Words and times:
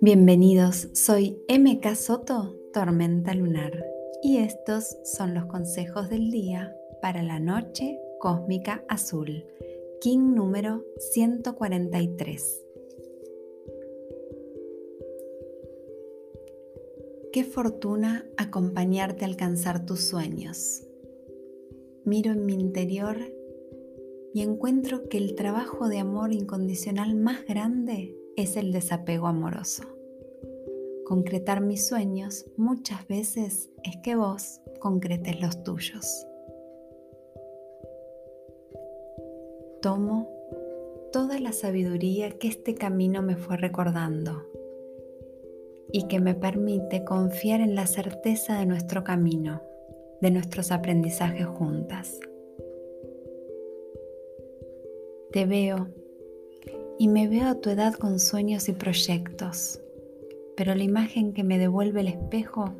Bienvenidos, 0.00 0.88
soy 0.92 1.38
MK 1.48 1.94
Soto, 1.94 2.54
Tormenta 2.72 3.34
Lunar, 3.34 3.72
y 4.22 4.38
estos 4.38 4.96
son 5.04 5.34
los 5.34 5.46
consejos 5.46 6.10
del 6.10 6.30
día 6.30 6.76
para 7.00 7.22
la 7.22 7.40
noche 7.40 7.98
cósmica 8.20 8.84
azul, 8.88 9.44
King 10.00 10.34
número 10.34 10.84
143. 10.98 12.62
Qué 17.32 17.44
fortuna 17.44 18.26
acompañarte 18.36 19.24
a 19.24 19.28
alcanzar 19.28 19.84
tus 19.84 20.00
sueños. 20.00 20.85
Miro 22.06 22.30
en 22.30 22.46
mi 22.46 22.54
interior 22.54 23.16
y 24.32 24.42
encuentro 24.42 25.08
que 25.08 25.18
el 25.18 25.34
trabajo 25.34 25.88
de 25.88 25.98
amor 25.98 26.32
incondicional 26.32 27.16
más 27.16 27.44
grande 27.44 28.16
es 28.36 28.56
el 28.56 28.70
desapego 28.70 29.26
amoroso. 29.26 29.82
Concretar 31.04 31.60
mis 31.60 31.88
sueños 31.88 32.46
muchas 32.56 33.08
veces 33.08 33.70
es 33.82 33.96
que 34.04 34.14
vos 34.14 34.60
concretes 34.78 35.40
los 35.40 35.64
tuyos. 35.64 36.28
Tomo 39.82 40.30
toda 41.12 41.40
la 41.40 41.50
sabiduría 41.50 42.30
que 42.38 42.46
este 42.46 42.76
camino 42.76 43.20
me 43.20 43.34
fue 43.34 43.56
recordando 43.56 44.44
y 45.90 46.06
que 46.06 46.20
me 46.20 46.36
permite 46.36 47.04
confiar 47.04 47.60
en 47.60 47.74
la 47.74 47.88
certeza 47.88 48.60
de 48.60 48.66
nuestro 48.66 49.02
camino, 49.02 49.60
de 50.20 50.30
nuestros 50.30 50.72
aprendizajes 50.72 51.46
juntas. 51.46 52.18
Te 55.32 55.44
veo 55.44 55.88
y 56.98 57.08
me 57.08 57.28
veo 57.28 57.48
a 57.48 57.60
tu 57.60 57.70
edad 57.70 57.94
con 57.94 58.18
sueños 58.18 58.68
y 58.68 58.72
proyectos, 58.72 59.80
pero 60.56 60.74
la 60.74 60.82
imagen 60.82 61.32
que 61.32 61.44
me 61.44 61.58
devuelve 61.58 62.00
el 62.00 62.08
espejo 62.08 62.74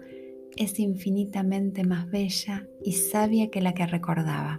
es 0.57 0.79
infinitamente 0.79 1.85
más 1.85 2.11
bella 2.11 2.67
y 2.83 2.93
sabia 2.93 3.51
que 3.51 3.61
la 3.61 3.75
que 3.75 3.87
recordaba. 3.87 4.59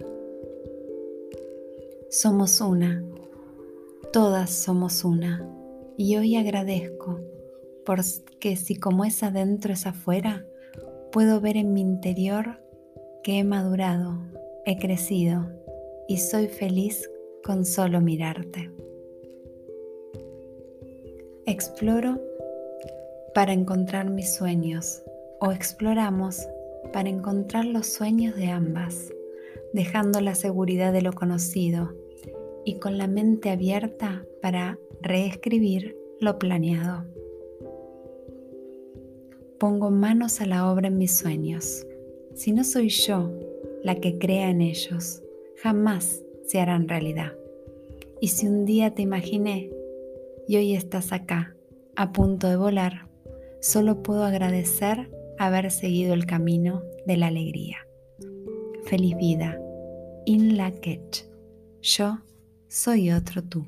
Somos 2.10 2.60
una, 2.60 3.04
todas 4.12 4.50
somos 4.50 5.04
una, 5.04 5.46
y 5.96 6.16
hoy 6.16 6.36
agradezco 6.36 7.20
porque 7.84 8.54
si 8.56 8.76
como 8.76 9.06
es 9.06 9.22
adentro 9.22 9.72
es 9.72 9.86
afuera, 9.86 10.46
puedo 11.10 11.40
ver 11.40 11.56
en 11.56 11.72
mi 11.72 11.80
interior 11.80 12.60
he 13.36 13.44
madurado, 13.44 14.18
he 14.64 14.78
crecido 14.78 15.50
y 16.06 16.16
soy 16.16 16.48
feliz 16.48 17.10
con 17.44 17.66
solo 17.66 18.00
mirarte. 18.00 18.70
Exploro 21.44 22.18
para 23.34 23.52
encontrar 23.52 24.08
mis 24.08 24.34
sueños 24.34 25.02
o 25.40 25.52
exploramos 25.52 26.48
para 26.92 27.10
encontrar 27.10 27.66
los 27.66 27.86
sueños 27.86 28.34
de 28.34 28.46
ambas, 28.46 29.12
dejando 29.74 30.22
la 30.22 30.34
seguridad 30.34 30.94
de 30.94 31.02
lo 31.02 31.12
conocido 31.12 31.94
y 32.64 32.78
con 32.78 32.96
la 32.96 33.08
mente 33.08 33.50
abierta 33.50 34.24
para 34.40 34.78
reescribir 35.02 35.98
lo 36.18 36.38
planeado. 36.38 37.04
Pongo 39.58 39.90
manos 39.90 40.40
a 40.40 40.46
la 40.46 40.70
obra 40.72 40.88
en 40.88 40.96
mis 40.96 41.18
sueños. 41.18 41.84
Si 42.38 42.52
no 42.52 42.62
soy 42.62 42.88
yo 42.88 43.32
la 43.82 43.96
que 43.96 44.16
crea 44.16 44.48
en 44.48 44.60
ellos, 44.60 45.24
jamás 45.56 46.22
se 46.46 46.60
harán 46.60 46.86
realidad. 46.86 47.32
Y 48.20 48.28
si 48.28 48.46
un 48.46 48.64
día 48.64 48.94
te 48.94 49.02
imaginé 49.02 49.72
y 50.46 50.56
hoy 50.56 50.76
estás 50.76 51.10
acá, 51.10 51.56
a 51.96 52.12
punto 52.12 52.48
de 52.48 52.54
volar, 52.54 53.08
solo 53.60 54.04
puedo 54.04 54.22
agradecer 54.22 55.10
haber 55.36 55.72
seguido 55.72 56.14
el 56.14 56.26
camino 56.26 56.84
de 57.06 57.16
la 57.16 57.26
alegría. 57.26 57.78
Feliz 58.84 59.16
vida. 59.16 59.60
In 60.24 60.56
la 60.56 60.72
Yo 61.82 62.20
soy 62.68 63.10
otro 63.10 63.42
tú. 63.42 63.66